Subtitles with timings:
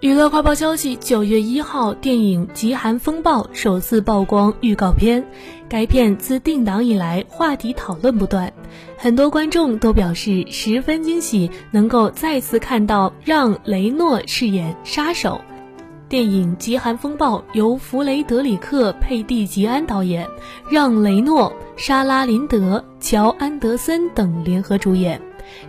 [0.00, 5.24] 娱乐快报消息：九月一号，电影《极寒风暴》首次曝光预告片。
[5.70, 8.52] 该片自定档以来，话题讨论不断，
[8.98, 15.40] 很多观众都表示十分惊喜，能够再次看到让雷诺饰演杀手。
[16.10, 20.28] 电影《极寒风暴》由弗雷德里克·佩蒂吉安导演，
[20.70, 25.18] 让雷诺、莎拉·林德、乔·安德森等联合主演。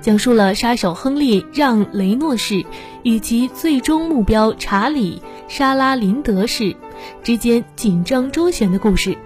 [0.00, 2.64] 讲述了杀手亨利·让·雷诺氏
[3.02, 5.22] 与其最终目标查理·
[5.52, 6.74] 莎拉·林德氏
[7.22, 9.16] 之间紧张周旋的故事。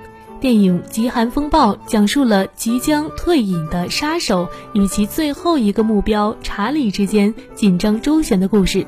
[0.41, 8.87] 电影《极寒风暴》讲述了即将退隐的杀手与其最后一个目标查理之间紧张周旋的故事。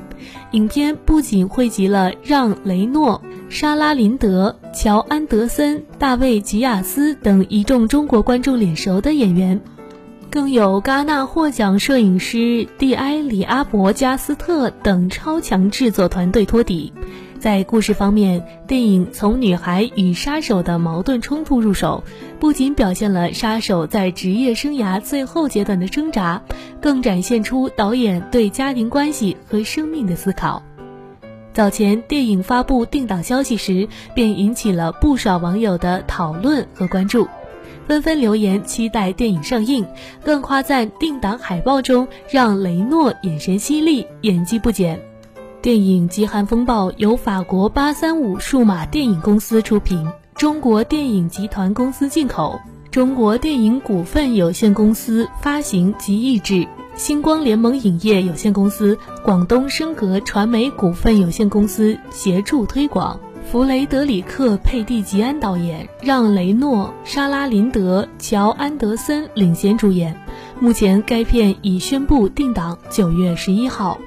[0.51, 9.61] 影片不仅汇集了让·雷诺、莎拉·林德、乔·安德森、大卫·吉亚斯等一众中国观众脸熟的演员。
[10.33, 16.91] 更有戛纳获奖摄影师蒂埃里阿伯加斯特等超强制作团队托底。
[17.37, 22.03] 在故事方面，电影从女孩与杀手的矛盾冲突入手，
[22.39, 26.41] 不仅表现了杀手在职业生涯最后阶段的挣扎，
[26.81, 30.63] 更展现出导演对家庭关系和生命的思考。
[31.53, 37.27] 早前电影发布定档消息时，便引起了不少网友的讨论和关注。
[37.87, 39.85] 纷纷留言期待电影上映，
[40.23, 44.99] 更夸赞定档海报中让雷诺眼神犀利，演技不减。
[45.61, 52.59] 电影《极寒风暴》由法国八三五数码电影公司出品，中国电影集团公司进口，
[52.91, 63.19] 中国电影股份有限公司发行及译制，星光联盟影业有限公司、广东升格传媒股份有限公司协助推广。
[63.43, 70.15] 弗雷德里克·佩蒂吉安导演，让·雷诺、莎拉·林德、乔·安德森领衔主演。
[70.59, 73.99] 目前，该片已宣布定档九月十一号。